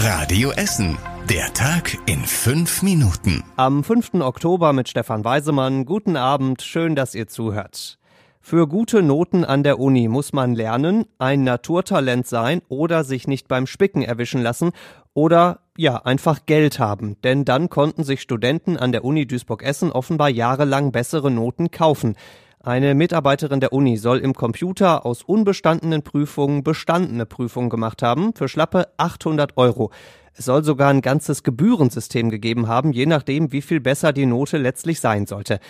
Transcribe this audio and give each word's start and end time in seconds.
Radio 0.00 0.52
Essen. 0.52 0.96
Der 1.28 1.52
Tag 1.54 1.98
in 2.06 2.20
fünf 2.20 2.82
Minuten. 2.84 3.42
Am 3.56 3.82
5. 3.82 4.14
Oktober 4.20 4.72
mit 4.72 4.88
Stefan 4.88 5.24
Weisemann. 5.24 5.86
Guten 5.86 6.14
Abend, 6.14 6.62
schön, 6.62 6.94
dass 6.94 7.16
ihr 7.16 7.26
zuhört. 7.26 7.98
Für 8.40 8.68
gute 8.68 9.02
Noten 9.02 9.44
an 9.44 9.64
der 9.64 9.80
Uni 9.80 10.06
muss 10.06 10.32
man 10.32 10.54
lernen, 10.54 11.06
ein 11.18 11.42
Naturtalent 11.42 12.28
sein 12.28 12.62
oder 12.68 13.02
sich 13.02 13.26
nicht 13.26 13.48
beim 13.48 13.66
Spicken 13.66 14.02
erwischen 14.02 14.40
lassen 14.40 14.70
oder 15.14 15.62
ja, 15.76 15.96
einfach 15.96 16.46
Geld 16.46 16.78
haben, 16.78 17.20
denn 17.22 17.44
dann 17.44 17.68
konnten 17.68 18.04
sich 18.04 18.22
Studenten 18.22 18.76
an 18.76 18.92
der 18.92 19.04
Uni 19.04 19.26
Duisburg-Essen 19.26 19.90
offenbar 19.90 20.28
jahrelang 20.28 20.92
bessere 20.92 21.32
Noten 21.32 21.72
kaufen. 21.72 22.14
Eine 22.60 22.96
Mitarbeiterin 22.96 23.60
der 23.60 23.72
Uni 23.72 23.96
soll 23.96 24.18
im 24.18 24.34
Computer 24.34 25.06
aus 25.06 25.22
unbestandenen 25.22 26.02
Prüfungen 26.02 26.64
bestandene 26.64 27.24
Prüfungen 27.24 27.70
gemacht 27.70 28.02
haben 28.02 28.34
für 28.34 28.48
schlappe 28.48 28.88
800 28.96 29.56
Euro. 29.56 29.92
Es 30.34 30.46
soll 30.46 30.64
sogar 30.64 30.90
ein 30.90 31.00
ganzes 31.00 31.44
Gebührensystem 31.44 32.30
gegeben 32.30 32.66
haben, 32.66 32.92
je 32.92 33.06
nachdem, 33.06 33.52
wie 33.52 33.62
viel 33.62 33.78
besser 33.78 34.12
die 34.12 34.26
Note 34.26 34.58
letztlich 34.58 34.98
sein 34.98 35.26
sollte. 35.26 35.60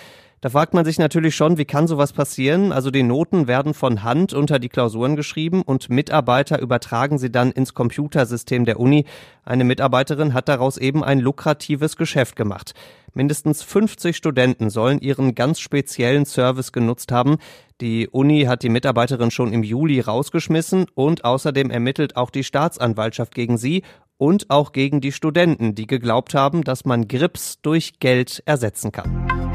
Da 0.41 0.51
fragt 0.51 0.73
man 0.73 0.85
sich 0.85 1.01
natürlich 1.01 1.35
schon, 1.35 1.59
wie 1.59 1.65
kann 1.65 1.89
sowas 1.89 2.13
passieren? 2.13 2.71
Also 2.71 2.93
die 2.93 3.03
Noten 3.03 3.49
werden 3.49 3.75
von 3.75 4.05
Hand 4.05 4.33
unter 4.33 4.61
die 4.61 4.69
Klausuren 4.69 5.17
geschrieben 5.17 5.63
und 5.63 5.91
Mitarbeiter 5.91 6.61
übertragen 6.61 7.19
sie 7.19 7.33
dann 7.33 7.51
ins 7.51 7.75
Computersystem 7.75 8.65
der 8.65 8.79
Uni. 8.79 9.05
Eine 9.45 9.65
Mitarbeiterin 9.65 10.35
hat 10.35 10.49
daraus 10.49 10.77
eben 10.77 11.03
ein 11.03 11.19
lukratives 11.19 11.97
Geschäft 11.97 12.37
gemacht. 12.37 12.75
Mindestens 13.15 13.65
50 13.65 14.17
Studenten 14.17 14.71
sollen 14.71 15.01
ihren 15.01 15.35
ganz 15.35 15.59
speziellen 15.59 16.25
Service 16.25 16.71
genutzt 16.71 17.11
haben. 17.11 17.39
Die 17.81 18.07
Uni 18.07 18.45
hat 18.45 18.63
die 18.63 18.69
Mitarbeiterin 18.69 19.33
schon 19.33 19.53
im 19.53 19.65
Juli 19.65 19.99
rausgeschmissen 19.99 20.87
und 20.95 21.25
außerdem 21.25 21.69
ermittelt 21.69 22.17
auch 22.17 22.31
die 22.31 22.45
Staatsanwaltschaft 22.45 23.35
gegen 23.35 23.59
sie 23.59 23.83
und 24.19 24.51
auch 24.51 24.71
gegen 24.71 25.01
die 25.01 25.13
Studenten, 25.13 25.75
die 25.75 25.89
geglaubt 25.89 26.35
haben, 26.35 26.63
dass 26.63 26.85
man 26.85 27.09
Grips 27.09 27.61
durch 27.61 27.99
Geld 27.99 28.41
ersetzen 28.47 28.93
kann. 28.93 29.48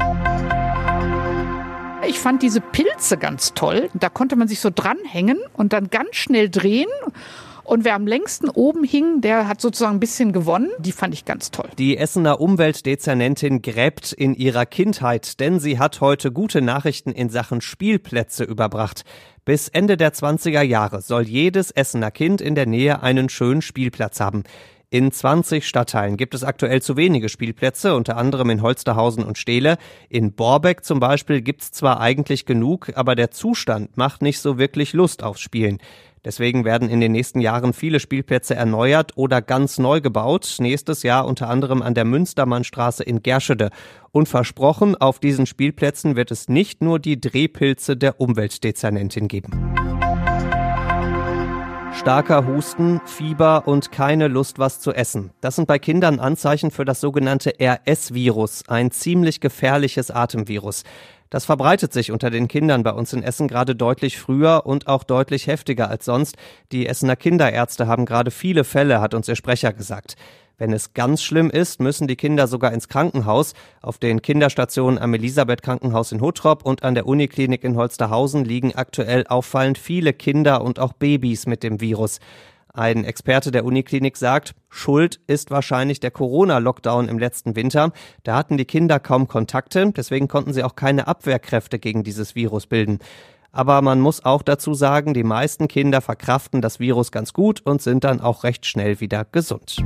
Fand 2.24 2.40
diese 2.40 2.62
Pilze 2.62 3.18
ganz 3.18 3.52
toll. 3.52 3.90
Da 3.92 4.08
konnte 4.08 4.34
man 4.34 4.48
sich 4.48 4.58
so 4.58 4.70
dranhängen 4.74 5.38
und 5.52 5.74
dann 5.74 5.90
ganz 5.90 6.16
schnell 6.16 6.48
drehen. 6.48 6.88
Und 7.64 7.84
wer 7.84 7.94
am 7.94 8.06
längsten 8.06 8.48
oben 8.48 8.82
hing, 8.82 9.20
der 9.20 9.46
hat 9.46 9.60
sozusagen 9.60 9.96
ein 9.96 10.00
bisschen 10.00 10.32
gewonnen. 10.32 10.70
Die 10.78 10.92
fand 10.92 11.12
ich 11.12 11.26
ganz 11.26 11.50
toll. 11.50 11.68
Die 11.76 11.98
Essener 11.98 12.40
Umweltdezernentin 12.40 13.60
gräbt 13.60 14.14
in 14.14 14.34
ihrer 14.34 14.64
Kindheit, 14.64 15.38
denn 15.38 15.60
sie 15.60 15.78
hat 15.78 16.00
heute 16.00 16.32
gute 16.32 16.62
Nachrichten 16.62 17.12
in 17.12 17.28
Sachen 17.28 17.60
Spielplätze 17.60 18.44
überbracht. 18.44 19.04
Bis 19.44 19.68
Ende 19.68 19.98
der 19.98 20.14
20er 20.14 20.62
Jahre 20.62 21.02
soll 21.02 21.24
jedes 21.24 21.72
Essener 21.72 22.10
Kind 22.10 22.40
in 22.40 22.54
der 22.54 22.64
Nähe 22.64 23.02
einen 23.02 23.28
schönen 23.28 23.60
Spielplatz 23.60 24.18
haben. 24.18 24.44
In 24.94 25.10
20 25.10 25.66
Stadtteilen 25.66 26.16
gibt 26.16 26.36
es 26.36 26.44
aktuell 26.44 26.80
zu 26.80 26.96
wenige 26.96 27.28
Spielplätze, 27.28 27.96
unter 27.96 28.16
anderem 28.16 28.48
in 28.50 28.62
Holsterhausen 28.62 29.24
und 29.24 29.38
Steele. 29.38 29.76
In 30.08 30.34
Borbeck 30.34 30.84
zum 30.84 31.00
Beispiel 31.00 31.40
gibt's 31.40 31.72
zwar 31.72 32.00
eigentlich 32.00 32.46
genug, 32.46 32.92
aber 32.94 33.16
der 33.16 33.32
Zustand 33.32 33.96
macht 33.96 34.22
nicht 34.22 34.38
so 34.38 34.56
wirklich 34.56 34.92
Lust 34.92 35.24
aufs 35.24 35.40
Spielen. 35.40 35.78
Deswegen 36.24 36.64
werden 36.64 36.88
in 36.88 37.00
den 37.00 37.10
nächsten 37.10 37.40
Jahren 37.40 37.72
viele 37.72 37.98
Spielplätze 37.98 38.54
erneuert 38.54 39.16
oder 39.16 39.42
ganz 39.42 39.80
neu 39.80 40.00
gebaut. 40.00 40.58
Nächstes 40.60 41.02
Jahr 41.02 41.26
unter 41.26 41.50
anderem 41.50 41.82
an 41.82 41.94
der 41.94 42.04
Münstermannstraße 42.04 43.02
in 43.02 43.20
Gerschede. 43.20 43.70
Und 44.12 44.28
versprochen, 44.28 44.94
auf 44.94 45.18
diesen 45.18 45.46
Spielplätzen 45.46 46.14
wird 46.14 46.30
es 46.30 46.48
nicht 46.48 46.82
nur 46.82 47.00
die 47.00 47.20
Drehpilze 47.20 47.96
der 47.96 48.20
Umweltdezernentin 48.20 49.26
geben. 49.26 49.73
Starker 51.94 52.44
Husten, 52.46 53.00
Fieber 53.06 53.68
und 53.68 53.92
keine 53.92 54.26
Lust, 54.26 54.58
was 54.58 54.80
zu 54.80 54.92
essen. 54.92 55.30
Das 55.40 55.54
sind 55.54 55.68
bei 55.68 55.78
Kindern 55.78 56.18
Anzeichen 56.18 56.72
für 56.72 56.84
das 56.84 57.00
sogenannte 57.00 57.54
RS-Virus, 57.60 58.64
ein 58.68 58.90
ziemlich 58.90 59.40
gefährliches 59.40 60.10
Atemvirus. 60.10 60.82
Das 61.30 61.44
verbreitet 61.44 61.92
sich 61.92 62.10
unter 62.10 62.30
den 62.30 62.48
Kindern 62.48 62.82
bei 62.82 62.92
uns 62.92 63.12
in 63.12 63.22
Essen 63.22 63.48
gerade 63.48 63.76
deutlich 63.76 64.18
früher 64.18 64.66
und 64.66 64.88
auch 64.88 65.04
deutlich 65.04 65.46
heftiger 65.46 65.88
als 65.88 66.04
sonst. 66.04 66.36
Die 66.72 66.86
Essener 66.86 67.16
Kinderärzte 67.16 67.86
haben 67.86 68.06
gerade 68.06 68.30
viele 68.30 68.64
Fälle, 68.64 69.00
hat 69.00 69.14
uns 69.14 69.28
ihr 69.28 69.36
Sprecher 69.36 69.72
gesagt. 69.72 70.16
Wenn 70.56 70.72
es 70.72 70.94
ganz 70.94 71.22
schlimm 71.22 71.50
ist, 71.50 71.80
müssen 71.80 72.06
die 72.06 72.16
Kinder 72.16 72.46
sogar 72.46 72.72
ins 72.72 72.88
Krankenhaus. 72.88 73.54
Auf 73.82 73.98
den 73.98 74.22
Kinderstationen 74.22 75.00
am 75.00 75.12
Elisabeth 75.12 75.62
Krankenhaus 75.62 76.12
in 76.12 76.20
Huttrop 76.20 76.64
und 76.64 76.84
an 76.84 76.94
der 76.94 77.06
Uniklinik 77.06 77.64
in 77.64 77.76
Holsterhausen 77.76 78.44
liegen 78.44 78.74
aktuell 78.74 79.26
auffallend 79.26 79.78
viele 79.78 80.12
Kinder 80.12 80.62
und 80.62 80.78
auch 80.78 80.92
Babys 80.92 81.46
mit 81.46 81.64
dem 81.64 81.80
Virus. 81.80 82.20
Ein 82.72 83.04
Experte 83.04 83.50
der 83.50 83.64
Uniklinik 83.64 84.16
sagt, 84.16 84.54
Schuld 84.68 85.20
ist 85.28 85.50
wahrscheinlich 85.50 86.00
der 86.00 86.10
Corona-Lockdown 86.10 87.08
im 87.08 87.18
letzten 87.18 87.54
Winter. 87.54 87.92
Da 88.24 88.36
hatten 88.36 88.56
die 88.56 88.64
Kinder 88.64 88.98
kaum 88.98 89.28
Kontakte, 89.28 89.92
deswegen 89.92 90.26
konnten 90.26 90.52
sie 90.52 90.64
auch 90.64 90.74
keine 90.74 91.06
Abwehrkräfte 91.06 91.78
gegen 91.78 92.02
dieses 92.02 92.34
Virus 92.34 92.66
bilden. 92.66 92.98
Aber 93.52 93.80
man 93.82 94.00
muss 94.00 94.24
auch 94.24 94.42
dazu 94.42 94.74
sagen, 94.74 95.14
die 95.14 95.22
meisten 95.22 95.68
Kinder 95.68 96.00
verkraften 96.00 96.60
das 96.60 96.80
Virus 96.80 97.12
ganz 97.12 97.32
gut 97.32 97.60
und 97.64 97.80
sind 97.80 98.02
dann 98.02 98.20
auch 98.20 98.42
recht 98.42 98.66
schnell 98.66 98.98
wieder 98.98 99.24
gesund. 99.24 99.76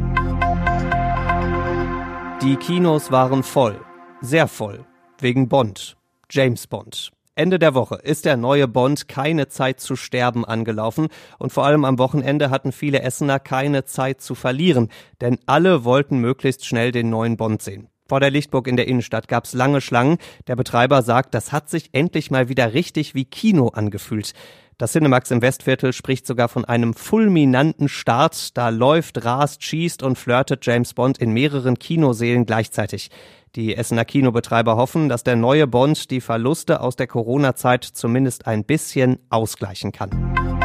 Die 2.40 2.54
Kinos 2.54 3.10
waren 3.10 3.42
voll, 3.42 3.80
sehr 4.20 4.46
voll, 4.46 4.86
wegen 5.18 5.48
Bond, 5.48 5.96
James 6.30 6.68
Bond. 6.68 7.10
Ende 7.34 7.58
der 7.58 7.74
Woche 7.74 7.96
ist 7.96 8.26
der 8.26 8.36
neue 8.36 8.68
Bond 8.68 9.08
keine 9.08 9.48
Zeit 9.48 9.80
zu 9.80 9.96
sterben 9.96 10.44
angelaufen 10.44 11.08
und 11.40 11.52
vor 11.52 11.64
allem 11.66 11.84
am 11.84 11.98
Wochenende 11.98 12.50
hatten 12.50 12.70
viele 12.70 13.02
Essener 13.02 13.40
keine 13.40 13.86
Zeit 13.86 14.20
zu 14.20 14.36
verlieren, 14.36 14.88
denn 15.20 15.40
alle 15.46 15.82
wollten 15.82 16.18
möglichst 16.18 16.64
schnell 16.64 16.92
den 16.92 17.10
neuen 17.10 17.36
Bond 17.36 17.60
sehen. 17.60 17.88
Vor 18.06 18.20
der 18.20 18.30
Lichtburg 18.30 18.68
in 18.68 18.76
der 18.76 18.86
Innenstadt 18.86 19.26
gab's 19.26 19.52
lange 19.52 19.80
Schlangen. 19.80 20.18
Der 20.46 20.54
Betreiber 20.54 21.02
sagt, 21.02 21.34
das 21.34 21.50
hat 21.50 21.68
sich 21.68 21.90
endlich 21.92 22.30
mal 22.30 22.48
wieder 22.48 22.72
richtig 22.72 23.16
wie 23.16 23.24
Kino 23.24 23.68
angefühlt. 23.68 24.32
Das 24.78 24.92
Cinemax 24.92 25.32
im 25.32 25.42
Westviertel 25.42 25.92
spricht 25.92 26.24
sogar 26.24 26.48
von 26.48 26.64
einem 26.64 26.94
fulminanten 26.94 27.88
Start. 27.88 28.56
Da 28.56 28.68
läuft, 28.68 29.24
rast, 29.24 29.64
schießt 29.64 30.04
und 30.04 30.16
flirtet 30.16 30.64
James 30.64 30.94
Bond 30.94 31.18
in 31.18 31.32
mehreren 31.32 31.80
Kinoseelen 31.80 32.46
gleichzeitig. 32.46 33.10
Die 33.56 33.74
Essener 33.74 34.04
Kinobetreiber 34.04 34.76
hoffen, 34.76 35.08
dass 35.08 35.24
der 35.24 35.34
neue 35.34 35.66
Bond 35.66 36.12
die 36.12 36.20
Verluste 36.20 36.80
aus 36.80 36.94
der 36.94 37.08
Corona-Zeit 37.08 37.82
zumindest 37.82 38.46
ein 38.46 38.62
bisschen 38.62 39.18
ausgleichen 39.30 39.90
kann. 39.90 40.57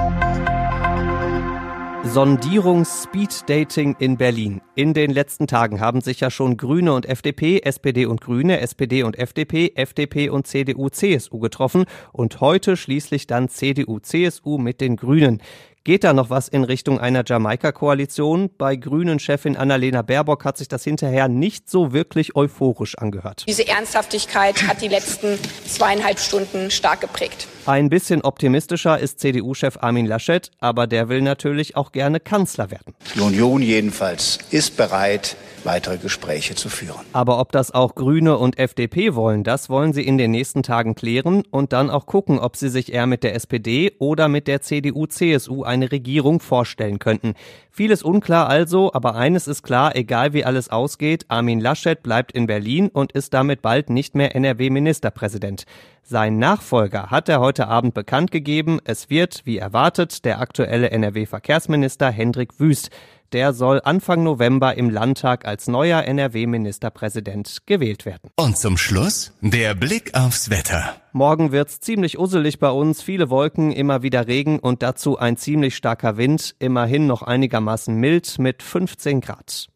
Sondierungs-Speed-Dating 2.06 3.96
in 3.98 4.18
Berlin. 4.18 4.62
In 4.76 4.94
den 4.94 5.10
letzten 5.10 5.48
Tagen 5.48 5.80
haben 5.80 6.02
sich 6.02 6.20
ja 6.20 6.30
schon 6.30 6.58
Grüne 6.58 6.94
und 6.94 7.06
FDP, 7.06 7.62
SPD 7.64 8.06
und 8.06 8.20
Grüne, 8.20 8.60
SPD 8.60 9.04
und 9.04 9.18
FDP, 9.18 9.72
FDP 9.76 10.30
und 10.30 10.46
CDU, 10.46 10.90
CSU 10.90 11.40
getroffen 11.40 11.86
und 12.12 12.42
heute 12.42 12.76
schließlich 12.76 13.26
dann 13.26 13.48
CDU, 13.48 14.00
CSU 14.00 14.58
mit 14.58 14.82
den 14.82 14.98
Grünen. 14.98 15.42
Geht 15.86 16.04
da 16.04 16.12
noch 16.12 16.30
was 16.30 16.50
in 16.50 16.66
Richtung 16.66 17.00
einer 17.00 17.24
Jamaika-Koalition? 17.26 18.50
Bei 18.58 18.76
Grünen-Chefin 18.76 19.56
Annalena 19.56 20.02
Baerbock 20.02 20.44
hat 20.44 20.58
sich 20.58 20.68
das 20.68 20.84
hinterher 20.84 21.30
nicht 21.30 21.70
so 21.70 21.94
wirklich 21.94 22.36
euphorisch 22.36 22.98
angehört. 22.98 23.46
Diese 23.48 23.68
Ernsthaftigkeit 23.68 24.68
hat 24.68 24.82
die 24.82 24.90
letzten 24.90 25.40
zweieinhalb 25.66 26.20
Stunden 26.20 26.70
stark 26.70 27.00
geprägt. 27.00 27.48
Ein 27.66 27.90
bisschen 27.90 28.24
optimistischer 28.24 29.00
ist 29.00 29.22
CDU-Chef 29.22 29.78
Armin 29.80 30.06
Laschet, 30.06 30.52
aber 30.60 30.86
der 30.86 31.08
will 31.08 31.22
natürlich 31.22 31.78
auch 31.78 31.94
gerne 31.94 32.20
Kanzler 32.20 32.72
werden. 32.72 32.94
Die 33.16 33.22
Union 33.22 33.62
jedenfalls 33.62 34.40
ist 34.52 34.76
bereit, 34.76 35.38
weitere 35.64 35.98
Gespräche 35.98 36.56
zu 36.56 36.68
führen. 36.68 37.00
Aber 37.14 37.40
ob 37.40 37.54
das 37.54 37.72
auch 37.72 37.96
Grüne 37.96 38.38
und 38.38 38.60
FDP 38.60 39.16
wollen, 39.16 39.46
das 39.46 39.70
wollen 39.70 39.94
sie 39.94 40.06
in 40.06 40.18
den 40.18 40.32
nächsten 40.32 40.62
Tagen 40.62 40.94
klären 40.94 41.44
und 41.52 41.72
dann 41.72 41.90
auch 41.90 42.06
gucken, 42.06 42.38
ob 42.38 42.58
sie 42.58 42.68
sich 42.68 42.92
eher 42.92 43.08
mit 43.08 43.24
der 43.24 43.34
SPD 43.34 43.94
oder 43.98 44.28
mit 44.28 44.50
der 44.50 44.62
CDU-CSU 44.62 45.64
eine 45.64 45.90
Regierung 45.90 46.42
vorstellen 46.42 47.00
könnten. 47.00 47.34
Vieles 47.72 48.04
unklar 48.04 48.50
also, 48.50 48.92
aber 48.94 49.16
eines 49.16 49.48
ist 49.48 49.64
klar, 49.64 49.96
egal 49.96 50.34
wie 50.34 50.44
alles 50.44 50.68
ausgeht, 50.70 51.26
Armin 51.30 51.62
Laschet 51.62 52.04
bleibt 52.04 52.34
in 52.34 52.46
Berlin 52.46 52.90
und 52.90 53.14
ist 53.14 53.34
damit 53.34 53.62
bald 53.62 53.90
nicht 53.90 54.16
mehr 54.16 54.36
NRW-Ministerpräsident. 54.36 55.66
Sein 56.06 56.38
Nachfolger 56.38 57.12
hat 57.12 57.30
er 57.30 57.40
heute 57.40 57.70
Abend 57.70 57.94
bekannt 57.94 58.30
gegeben. 58.30 58.80
Es 58.84 59.10
wird, 59.10 59.46
wie 59.46 59.58
erwartet, 59.58 60.26
der 60.26 60.42
aktuelle 60.42 60.92
NRW-Verkehrsminister 60.92 62.12
Hendrik 62.12 62.60
Wüst. 62.60 62.90
Der 63.32 63.54
soll 63.54 63.82
Anfang 63.84 64.22
November 64.22 64.76
im 64.76 64.90
Landtag 64.90 65.46
als 65.46 65.68
neuer 65.68 66.04
NRW-Ministerpräsident 66.04 67.60
gewählt 67.66 68.06
werden. 68.06 68.30
Und 68.36 68.58
zum 68.58 68.78
Schluss 68.78 69.32
der 69.40 69.76
Blick 69.76 70.14
aufs 70.14 70.50
Wetter. 70.50 70.98
Morgen 71.14 71.54
wird's 71.54 71.80
ziemlich 71.80 72.20
usselig 72.20 72.60
bei 72.60 72.70
uns, 72.70 73.02
viele 73.02 73.30
Wolken, 73.30 73.72
immer 73.72 74.04
wieder 74.04 74.28
Regen 74.28 74.60
und 74.60 74.84
dazu 74.84 75.18
ein 75.18 75.38
ziemlich 75.38 75.76
starker 75.76 76.18
Wind, 76.18 76.54
immerhin 76.60 77.08
noch 77.08 77.22
einigermaßen 77.22 77.96
mild 77.96 78.38
mit 78.40 78.62
15 78.62 79.22
Grad. 79.22 79.70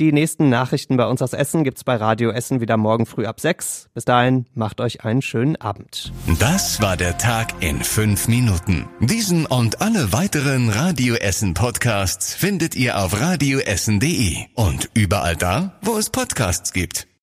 Die 0.00 0.12
nächsten 0.12 0.48
Nachrichten 0.48 0.96
bei 0.96 1.06
uns 1.06 1.22
aus 1.22 1.32
Essen 1.32 1.64
gibt's 1.64 1.82
bei 1.82 1.96
Radio 1.96 2.30
Essen 2.30 2.60
wieder 2.60 2.76
morgen 2.76 3.04
früh 3.04 3.26
ab 3.26 3.40
sechs. 3.40 3.88
Bis 3.94 4.04
dahin, 4.04 4.46
macht 4.54 4.80
euch 4.80 5.04
einen 5.04 5.22
schönen 5.22 5.56
Abend. 5.56 6.12
Das 6.38 6.80
war 6.80 6.96
der 6.96 7.18
Tag 7.18 7.52
in 7.60 7.82
fünf 7.82 8.28
Minuten. 8.28 8.88
Diesen 9.00 9.44
und 9.44 9.80
alle 9.80 10.12
weiteren 10.12 10.68
Radio 10.68 11.16
Essen 11.16 11.52
Podcasts 11.54 12.32
findet 12.32 12.76
ihr 12.76 13.02
auf 13.02 13.20
radioessen.de 13.20 14.36
und 14.54 14.88
überall 14.94 15.34
da, 15.34 15.76
wo 15.82 15.98
es 15.98 16.10
Podcasts 16.10 16.72
gibt. 16.72 17.07